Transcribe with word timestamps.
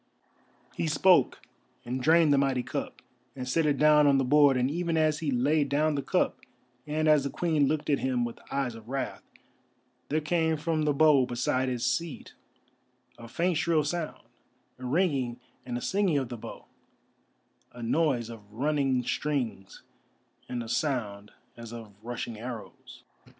_"He 0.75 0.87
spoke, 0.87 1.41
and 1.85 2.01
drained 2.01 2.33
the 2.33 2.39
mighty 2.39 2.63
cup, 2.63 3.03
and 3.35 3.47
set 3.47 3.67
it 3.67 3.77
down 3.77 4.07
on 4.07 4.17
the 4.17 4.23
board, 4.23 4.57
and 4.57 4.67
even 4.71 4.97
as 4.97 5.19
he 5.19 5.29
laid 5.29 5.69
down 5.69 5.93
the 5.93 6.01
cup, 6.01 6.39
and 6.87 7.07
as 7.07 7.23
the 7.23 7.29
Queen 7.29 7.67
looked 7.67 7.87
at 7.87 7.99
him 7.99 8.25
with 8.25 8.39
eyes 8.51 8.73
of 8.73 8.89
wrath, 8.89 9.21
there 10.09 10.19
came 10.19 10.57
from 10.57 10.85
the 10.85 10.91
bow 10.93 11.27
beside 11.27 11.69
his 11.69 11.85
seat 11.85 12.33
a 13.19 13.27
faint 13.27 13.57
shrill 13.57 13.83
sound, 13.83 14.23
a 14.79 14.85
ringing 14.87 15.39
and 15.67 15.77
a 15.77 15.81
singing 15.81 16.17
of 16.17 16.29
the 16.29 16.35
bow, 16.37 16.65
a 17.71 17.83
noise 17.83 18.31
of 18.31 18.51
running 18.51 19.03
strings 19.03 19.83
and 20.49 20.63
a 20.63 20.67
sound 20.67 21.29
as 21.55 21.71
of 21.71 21.93
rushing 22.01 22.39
arrows. 22.39 23.03